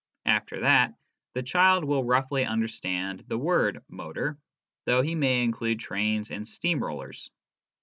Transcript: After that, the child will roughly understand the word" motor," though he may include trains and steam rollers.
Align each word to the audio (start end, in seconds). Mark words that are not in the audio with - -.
After 0.25 0.59
that, 0.61 0.95
the 1.35 1.43
child 1.43 1.85
will 1.85 2.03
roughly 2.03 2.43
understand 2.43 3.23
the 3.27 3.37
word" 3.37 3.83
motor," 3.87 4.39
though 4.87 5.03
he 5.03 5.13
may 5.13 5.43
include 5.43 5.77
trains 5.79 6.31
and 6.31 6.47
steam 6.47 6.79
rollers. 6.83 7.29